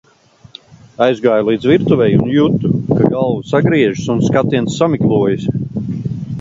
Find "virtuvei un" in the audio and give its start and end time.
1.73-2.33